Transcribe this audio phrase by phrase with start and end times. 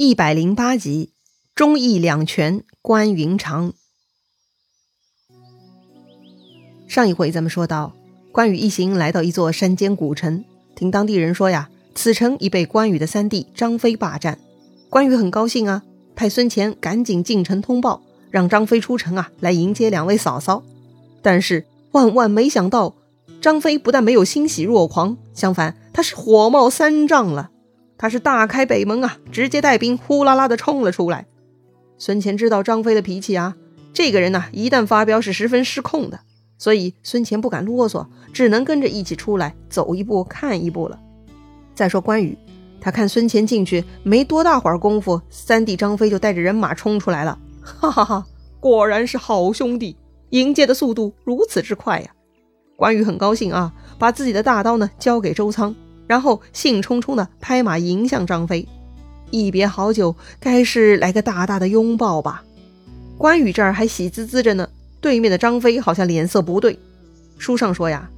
[0.00, 1.10] 一百零八集，
[1.56, 3.72] 忠义两全，关云长。
[6.86, 7.96] 上一回咱们说到，
[8.30, 10.44] 关羽一行来到一座山间古城，
[10.76, 14.38] 听当地人说呀，此城已被关羽的三弟张飞霸占。
[14.88, 15.82] 关羽很高兴啊，
[16.14, 20.62] 派孙乾赶紧进城通报，让张飞出城啊，来迎接两位嫂嫂。
[21.22, 22.94] 但是万万没想到，
[23.40, 27.50] 张飞不但没有欣喜若狂，相反，他是火冒三丈了。
[27.98, 31.26] 他是大开北门啊，直接带兵呼啦啦的冲了出来。
[31.98, 33.56] 孙乾知道张飞的脾气啊，
[33.92, 36.20] 这个人呢，一旦发飙是十分失控的，
[36.56, 40.98] 所以孙乾不敢啰嗦，只能跟着一起出来，走一步看一步了。
[41.74, 42.38] 再说关羽，
[42.80, 48.24] 他看孙乾进去没多大会儿功夫，三弟张飞就带着人马冲出来了，哈哈哈，
[48.60, 49.96] 果然是好兄弟，
[50.30, 52.10] 迎接的速度如此之快呀！
[52.76, 55.74] 关羽很高兴啊，把自己的大刀呢交给周仓。
[56.08, 58.66] 然后兴冲冲地拍马迎向张飞，
[59.30, 62.42] 一别好久，该是来个大大的拥抱吧。
[63.16, 64.68] 关羽这儿还喜滋滋着呢，
[65.00, 66.78] 对面的张飞好像脸色不对。
[67.36, 68.10] 书上说呀，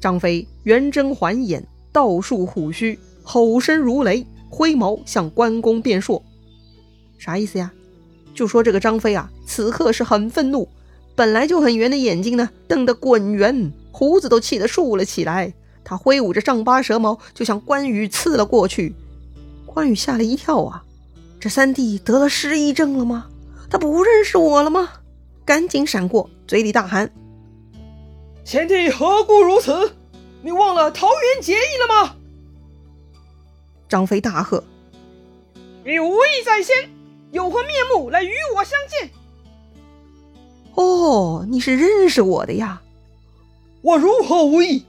[0.00, 6.22] 张飞圆睁环眼，倒竖虎须，吼声如雷，挥矛向关公便说
[7.18, 7.70] ：“啥意思呀？
[8.34, 10.68] 就说这个张飞啊，此刻是很愤怒，
[11.14, 15.52] 本来就很圆的眼睛呢，瞪得滚圆，胡子都气得竖了起来。
[15.84, 18.94] 他挥舞着丈八蛇矛，就向关羽刺了过去。
[19.66, 20.84] 关羽吓了一跳啊！
[21.40, 23.26] 这三弟得了失忆症了吗？
[23.70, 24.88] 他不认识我了吗？
[25.44, 27.10] 赶紧闪过，嘴里大喊
[28.44, 29.92] ：“贤弟何故如此？
[30.42, 32.16] 你忘了桃园结义了吗？”
[33.88, 34.62] 张飞大喝
[35.84, 36.90] ：“你无意在先，
[37.30, 39.10] 有何面目来与我相见？”
[40.76, 42.82] 哦，你是认识我的呀？
[43.80, 44.84] 我如何无意？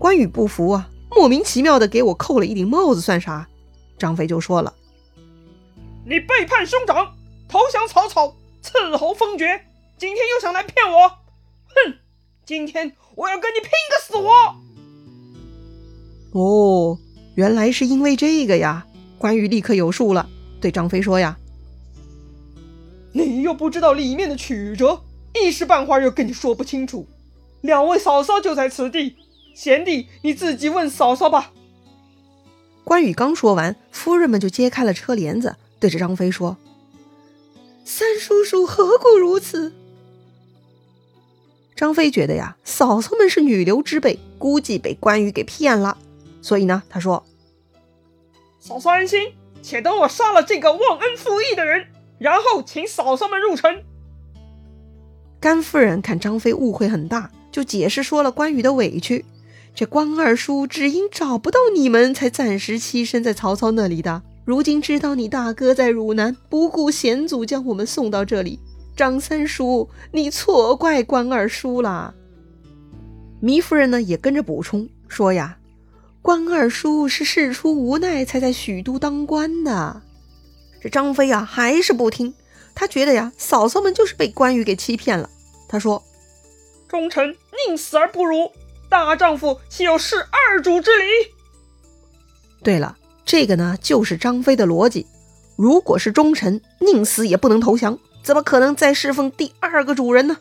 [0.00, 3.46] 关羽不服啊，莫名其妙的给我扣了一顶帽子，算啥？
[3.98, 4.72] 张飞就说了
[6.08, 7.14] ：“你背叛兄长，
[7.46, 9.66] 投降曹操，赐侯封爵，
[9.98, 11.94] 今天又想来骗我，哼！
[12.46, 14.30] 今天我要跟你拼个死活！”
[16.32, 16.98] 哦，
[17.34, 18.86] 原来是因为这个呀！
[19.18, 20.30] 关羽立刻有数了，
[20.62, 21.36] 对张飞说：“呀，
[23.12, 25.02] 你又不知道里面的曲折，
[25.34, 27.06] 一时半会儿又跟你说不清楚。
[27.60, 29.16] 两位嫂嫂就在此地。”
[29.60, 31.52] 贤弟，你自己问嫂嫂吧。
[32.82, 36.56] 关羽刚说完，夫人们就揭开了车帘子，对着张飞说
[37.84, 39.74] ：“三叔叔何故如此？”
[41.76, 45.98] 张飞觉得呀，嫂嫂们是女流之辈，估计被关羽给骗了，
[46.40, 47.22] 所以呢，他说
[48.58, 51.86] ：“嫂嫂安心，且等我杀了这个忘恩负义的人，
[52.18, 53.82] 然后请嫂嫂们入城。”
[55.38, 59.22] 甘夫人看张飞误会很大，就解释说了关羽的委屈。
[59.74, 64.22] 这关二叔只因找不到你们，才暂时栖身在曹操那里的。
[64.44, 68.58] 如今知道你大哥在汝南，不顾险阻将我们送到这里。
[68.96, 72.12] 张三叔，你错怪关二叔啦。
[73.40, 75.56] 糜夫人呢也跟着补充说呀
[76.20, 80.02] ：“关二叔是事出无奈，才在许都当官的。”
[80.82, 82.34] 这张飞啊还是不听，
[82.74, 85.30] 他觉得呀嫂嫂们就是被关羽给欺骗了。
[85.68, 86.02] 他说
[86.88, 87.34] ：“忠臣
[87.66, 88.50] 宁死而不辱。”
[88.90, 91.04] 大丈夫岂有弑二主之理？
[92.62, 95.06] 对了，这个呢就是张飞的逻辑。
[95.56, 100.38] 如果是忠臣，宁死也不能投降，怎么可能再侍奉第二个主人呢？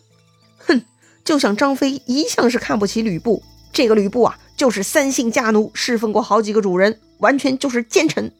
[0.57, 0.81] 哼，
[1.23, 8.31] 就像张飞一向是看不起吕布，这个吕布啊就是三姓家奴，侍奉过好几个主人，完全就是奸臣。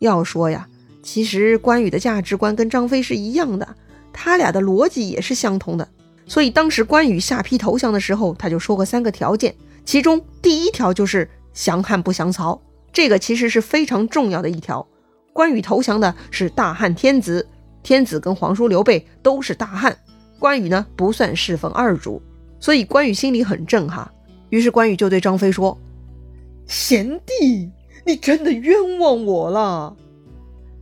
[0.00, 0.68] 要说呀，
[1.04, 3.76] 其实关羽的价值观跟张飞是一样的，
[4.12, 5.88] 他俩的逻辑也是相同的。
[6.26, 9.54] 所以当时关羽下邳投降的时候，他就说过三个条件，
[9.84, 12.60] 其中第一条就是降汉不降曹，
[12.92, 14.86] 这个其实是非常重要的一条。
[15.32, 17.46] 关羽投降的是大汉天子，
[17.82, 19.96] 天子跟皇叔刘备都是大汉，
[20.38, 22.20] 关羽呢不算侍奉二主，
[22.58, 24.10] 所以关羽心里很正哈。
[24.50, 25.78] 于是关羽就对张飞说
[26.66, 27.70] ：“贤弟，
[28.04, 29.94] 你真的冤枉我了。”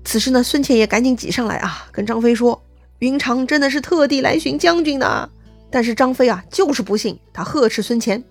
[0.05, 2.63] 此时呢，孙乾也赶紧挤上来啊，跟张飞说
[3.01, 5.31] ：“云长真的是特地来寻将军的。”
[5.75, 8.23] 但是张飞啊，就是不信，他呵斥孙乾：“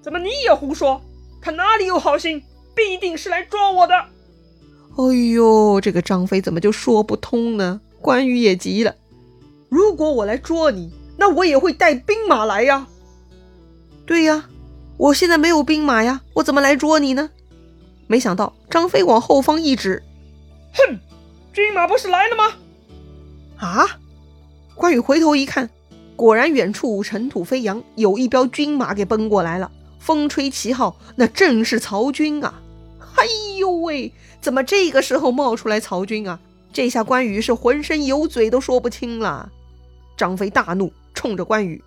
[0.00, 0.98] 怎么你也胡说？
[1.38, 2.42] 他哪里有好心？
[2.74, 3.94] 必定是来捉我的！”
[4.96, 7.82] 哎呦，这个张飞怎么就说不通呢？
[8.00, 8.94] 关羽也急了
[9.68, 12.86] ：“如果我来捉你，那我也会带兵马来呀。
[14.06, 14.48] ”“对呀，
[14.96, 17.28] 我现在没有兵马呀，我怎么来捉你呢？”
[18.08, 20.02] 没想到张飞往后方一指
[20.72, 20.98] ：“哼，
[21.52, 22.54] 军马不是来了吗？”
[23.60, 23.86] 啊！
[24.74, 25.68] 关羽回头一看。
[26.20, 29.72] 果然，远处尘土飞扬，有一彪军马给奔过来了。
[29.98, 32.60] 风吹旗号，那正是曹军啊！
[33.16, 33.24] 哎
[33.58, 36.38] 呦喂，怎么这个时候冒出来曹军啊？
[36.74, 39.50] 这下关羽是浑身有嘴都说不清了。
[40.14, 41.82] 张飞大怒，冲着关羽：“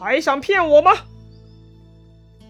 [0.00, 0.92] 还想骗我吗？”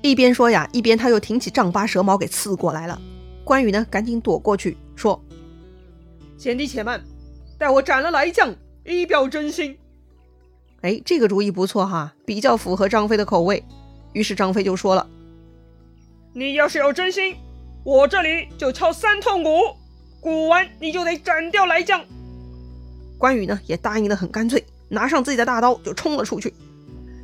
[0.01, 3.01] 一边说呀，一边他又挺起丈八蛇矛给刺过来了。
[3.43, 5.21] 关羽呢，赶紧躲过去，说
[6.39, 7.03] ：“贤弟且慢，
[7.59, 8.55] 待我斩了来将，
[8.85, 9.77] 以表真心。”
[10.85, 13.65] 哎，这个主意不错哈，比较符合张飞的口味。
[14.13, 15.09] 于是张飞就说了
[16.35, 17.35] ：“你要是有真心，
[17.85, 19.51] 我这里就敲三通鼓，
[20.21, 22.05] 鼓完你就得斩掉来将。”
[23.17, 26.53] 关羽呢也答应的很干脆，拿上自己的大刀就冲了出去。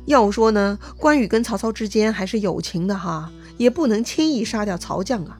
[0.07, 5.39] 要说呢，关羽跟曹操之间还是有情的哈，也不能轻易杀掉曹将啊。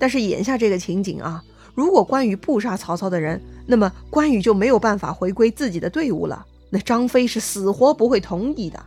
[0.00, 1.40] 但是眼下这个情景啊，
[1.76, 6.44] 如果关羽不杀曹操的人，那么关羽就没有办法回归自己的队伍了。
[6.74, 8.82] 那张飞是死活不会同意的。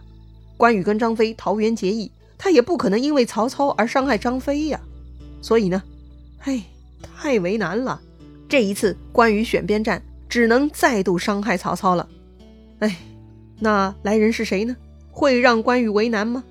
[0.58, 4.82] 关羽跟张飞桃园结义，他也不可能因为曹操而伤害张飞呀。
[5.40, 5.84] 所以呢，
[6.40, 6.64] 哎，
[7.02, 8.02] 太为难了。
[8.50, 12.10] 这一次关羽选边站，只能再度伤害曹操了。
[12.80, 12.98] 哎，
[13.60, 14.76] 那来人是谁呢？
[15.12, 16.44] 会让关羽为难吗？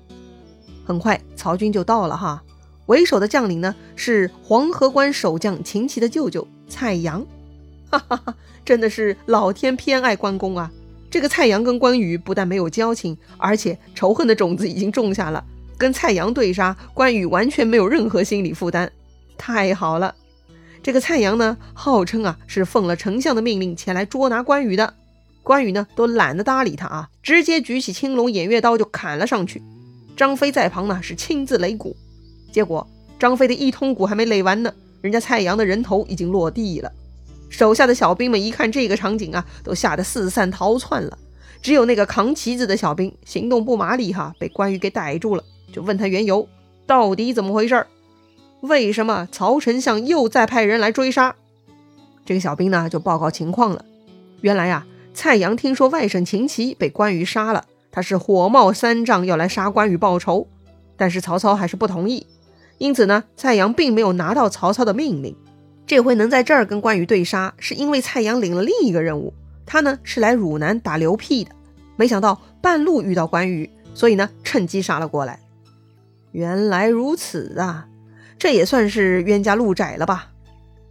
[0.85, 2.41] 很快曹军就到了哈。
[2.85, 7.25] 为首的将领呢是黄河关守将秦琪的舅舅蔡阳。
[7.91, 10.71] 哈哈哈，真的是老天偏爱关公啊！
[11.15, 15.41] 这个蔡阳跟关羽不但没有交情，而且仇恨的种子已经种下了。
[15.77, 18.91] 跟蔡阳对杀，关羽完全没有任何心理负担，
[19.37, 20.13] 太好了。
[20.83, 24.93] 这个蔡阳呢，号称啊是奉了丞相的命令前来捉拿关羽的。
[25.41, 29.63] 关羽呢都懒得搭理他啊，直接举起青龙偃月刀就砍了上去。
[30.17, 31.95] 张飞在旁呢是亲自擂鼓，
[32.51, 32.85] 结果
[33.17, 36.91] 张飞的一通鼓还没擂完呢，人家蔡阳的人头已经落地了。
[37.49, 41.17] 手下的小兵们一看这个场景啊，都吓得四散逃窜了。
[41.61, 45.43] 只有那个扛旗子的小兵行动不麻利，哈，被关羽给逮住了，
[45.73, 46.47] 就问他缘由，
[46.85, 47.87] 到底怎么回事儿？
[48.61, 51.35] 为什么曹丞相又再派人来追杀？
[52.25, 53.83] 这个小兵呢，就报告情况了。
[54.41, 60.47] 原来啊，蔡阳听说外甥秦琪被关羽杀了，他是火冒三丈要来杀关羽报仇，
[60.97, 62.27] 但是曹操还是不同意，
[62.77, 65.35] 因此呢，蔡阳并没有拿到曹操的命令。
[65.87, 69.33] 这回能在这儿跟关羽对杀，是因为蔡阳领了另一个任务。
[69.65, 71.51] 他呢是来汝南打刘辟的，
[71.95, 75.39] 没想到半路遇到关羽，所以呢趁机杀了过来。
[76.31, 77.87] 原来如此啊，
[78.37, 80.31] 这也算是冤家路窄了吧？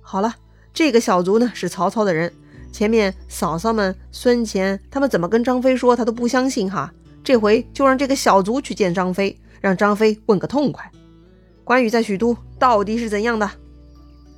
[0.00, 0.34] 好了，
[0.72, 2.32] 这个小卒呢是曹操的人，
[2.72, 6.92] 前面嫂嫂们、孙乾他们怎么跟张飞说，他都不相信哈。
[7.22, 10.90] 这回就让这个小卒去见张飞，让张飞问个痛快。
[11.62, 13.50] 关羽在许都到底是怎样的？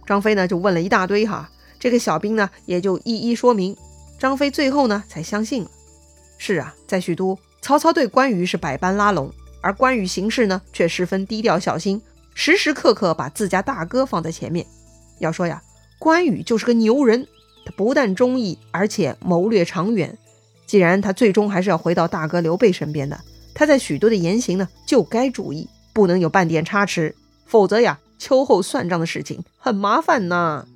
[0.06, 3.76] 张飞呢就问了一大堆哈，这个小兵呢也就一一说明，
[4.19, 5.70] 张飞最后呢才相信了。
[6.38, 12.00] 是啊，在许都，曹操对关羽是百般拉拢，而关羽行事呢却十分低调小心，
[12.35, 14.64] 时时刻刻把自家大哥放在前面。
[15.19, 15.61] 要说呀，
[15.99, 17.26] 关羽就是个牛人，
[17.64, 20.17] 他不但忠义，而且谋略长远。
[20.67, 23.19] 既然他最终还是要回到大哥刘备身边的，
[23.55, 27.14] 他在许都的言行呢就该注意，不能有半点差池，
[27.47, 27.99] 否则呀。
[28.19, 30.67] 秋后算账的事情很麻烦呐。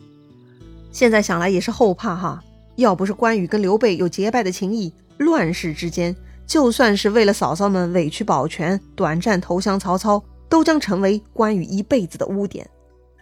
[0.92, 2.42] 现在想来也是后怕哈，
[2.76, 6.14] 要不是关羽跟刘备有结拜的情谊，乱世之间，
[6.46, 12.68] 就算是为了嫂嫂们委曲保全，短暂投降曹操，都将成为关羽一辈子的污点。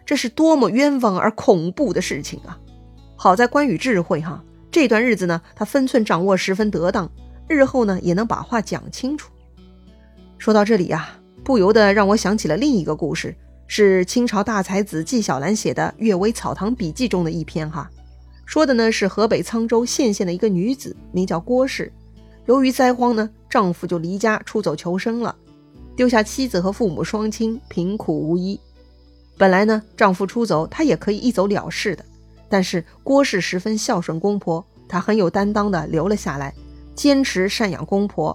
[0.06, 2.58] 这是多么冤枉而恐怖的事情啊！
[3.16, 7.10] 好在关羽智慧哈，这段日子呢，他分寸掌握十分得当，
[7.46, 9.30] 日后呢也能把话讲清楚。
[10.38, 11.10] 说到这里呀，
[11.44, 13.36] 不由得让我想起了另一个故事。
[13.70, 17.88] 是清朝大才子纪晓岚写的《阅微草堂笔记》中的一篇哈，
[18.46, 21.92] 说的呢是河北沧州献县的一个女子，名叫郭氏。
[22.46, 25.36] 由于灾荒呢，丈夫就离家出走求生了，
[25.94, 28.58] 丢下妻子和父母双亲，贫苦无依。
[29.36, 32.02] 本来呢，丈夫出走，她也可以一走了事的，
[32.48, 36.54] 但是郭氏十分孝顺公婆，她很有担当的留了下来，
[36.94, 38.34] 坚持赡养公婆。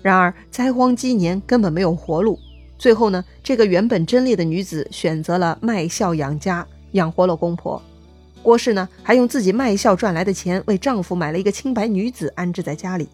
[0.00, 2.38] 然而灾荒积年，根本没有活路。
[2.80, 7.80] 最后呢，这个原本贞烈的女子选择了卖笑养家，养活了公婆。
[8.40, 13.06] 郭氏呢，还用自己卖笑赚来的钱为丈夫买了一个清白女子安置在家里。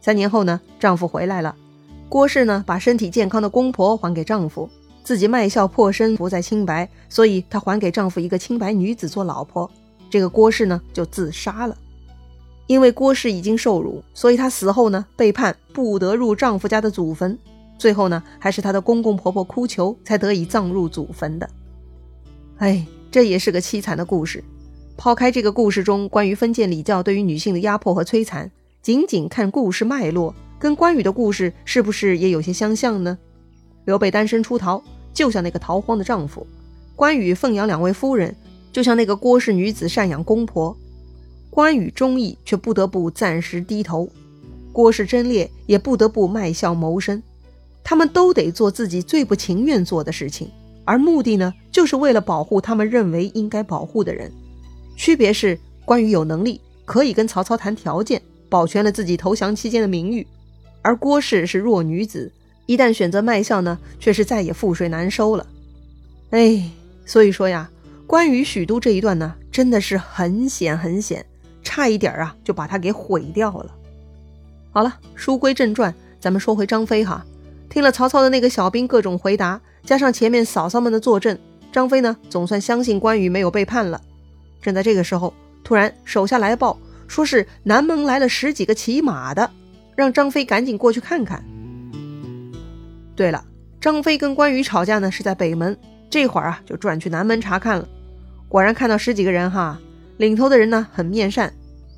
[0.00, 1.54] 三年后呢，丈夫回来了，
[2.08, 4.66] 郭氏呢把身体健康的公婆还给丈夫，
[5.04, 9.70] 自己卖笑破身不再清白，所以她还给丈夫一个清白女子做老婆。
[10.08, 11.76] 这个郭氏呢就自杀了，
[12.66, 17.38] 因为郭氏已经受辱，所以她死后呢被判不得入丈夫家的祖坟。
[17.82, 21.50] 最后呢，还是她的公公婆婆哭求，才得以葬入祖坟的。
[22.58, 24.44] 哎，这也是个凄惨的故事。
[24.96, 28.48] 抛开这个故事中关于封建礼教对于女性的压迫和摧残，
[28.82, 33.18] 仅仅看故事脉络，跟关羽的故事是不是也有些相像呢？
[33.84, 34.80] 刘备单身出逃，
[35.12, 36.46] 救下那个逃荒的丈夫；
[36.94, 38.32] 关羽奉养两位夫人，
[38.70, 40.76] 就像那个郭氏女子赡养公婆。
[41.50, 44.06] 关羽忠义，却不得不暂时低头；
[44.72, 47.20] 郭氏贞烈，也不得不卖笑谋生。
[47.84, 50.50] 他们都得做自己最不情愿做的事情，
[50.84, 54.30] 而目的呢，就是为了保护他们认为应该保护的人。
[54.96, 60.24] 区别是，关羽有能力，可以跟曹操谈条件，保全了自己投降期间的名誉；
[60.82, 62.32] 而郭氏是弱女子，
[62.66, 65.46] 一旦选择卖笑呢，却是再也覆水难收了。
[66.30, 66.70] 哎，
[67.04, 67.70] 所以说呀，
[68.06, 71.24] 关羽许都这一段呢，真的是很险很险。
[71.64, 73.74] 差一点啊，就把他给毁掉了。
[74.72, 77.24] 好了，书归正传，咱们说回张飞哈。
[77.72, 81.38] 听了曹操的那个小兵各种回答，加上前面嫂嫂们的作证，
[81.72, 83.98] 张飞呢总算相信关羽没有背叛了。
[84.60, 85.32] 正在这个时候，
[85.64, 89.50] 突然手下来报，说是南门来了十几个骑马的，
[89.96, 91.42] 让张飞赶紧过去看看。
[93.16, 93.42] 对了，
[93.80, 95.74] 张飞跟关羽吵架呢是在北门，
[96.10, 97.88] 这会儿啊就转去南门查看了，
[98.50, 99.80] 果然看到十几个人哈。
[100.18, 101.50] 领头的人呢，很面善。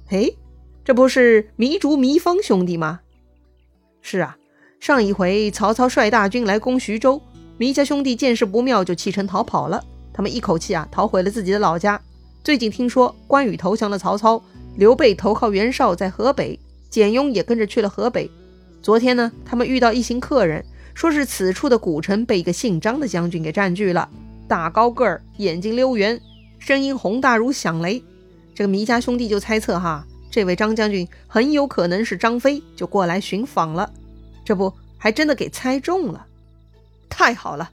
[0.06, 0.38] 嘿，
[0.84, 3.00] 这不是糜竺、糜芳兄弟吗？
[4.00, 4.36] 是啊，
[4.84, 7.18] 上一回曹操率大军来攻徐州，
[7.58, 9.82] 糜家兄弟见势不妙，就弃城逃跑了。
[10.12, 11.98] 他们一口气啊，逃回了自己的老家。
[12.42, 14.42] 最近听说关羽投降了曹操，
[14.76, 16.60] 刘备投靠袁绍在河北，
[16.90, 18.30] 简雍也跟着去了河北。
[18.82, 20.62] 昨天呢，他们遇到一行客人，
[20.92, 24.06] 说是此处的古城被一个姓张的将军给占据了，
[24.46, 26.20] 大高个儿，眼睛溜圆。
[26.58, 28.04] 声音宏大如响雷，
[28.54, 33.90] 这个糜家兄弟就猜测哈，这位张将军很有可能是张飞，就过来寻访了。
[34.44, 36.26] 这不还真的给猜中了，
[37.08, 37.70] 太好了！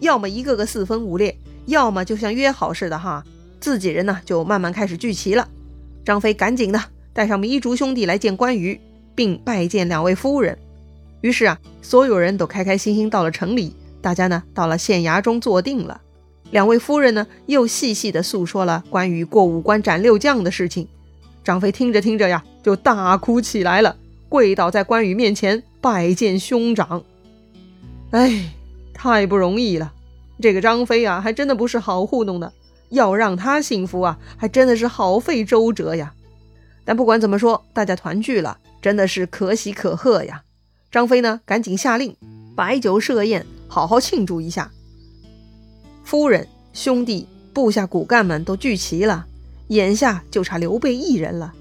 [0.00, 3.24] 要么一个个四分五裂，要么就像约好似的哈，
[3.60, 5.48] 自己人呢就慢慢开始聚齐了。
[6.04, 6.80] 张飞赶紧的
[7.12, 8.80] 带上糜竺兄弟来见关羽，
[9.14, 10.58] 并拜见两位夫人。
[11.22, 16.00] 于是啊，所有人都开开心心到了城里，大家呢到了县衙中坐定了。
[16.50, 20.86] 两位夫人呢，又细细地诉说了关于过五关斩六将的事情。
[21.42, 23.96] 张飞听着听着呀，就大哭起来了，
[24.28, 27.02] 跪倒在关羽面前拜见兄长。
[28.10, 28.52] 哎，
[28.94, 29.92] 太不容易了，
[30.40, 32.52] 这个张飞啊，还真的不是好糊弄的。
[32.90, 36.14] 要让他幸福啊，还真的是好费周折呀。
[36.84, 40.44] 但不管怎么说，大家团聚了，真的是可喜可贺呀。
[40.90, 42.16] 张飞呢，赶紧下令
[42.54, 44.70] 摆酒设宴，好好庆祝一下。
[46.04, 49.26] 夫人、兄弟、部下骨干们都聚齐了，
[49.68, 51.52] 眼下就差刘备一人了。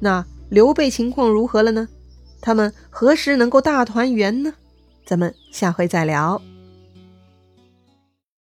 [0.00, 1.86] 那刘备情况如何了呢？
[2.40, 4.54] 他们何时能够大团圆呢？
[5.04, 6.40] 咱们下回再聊。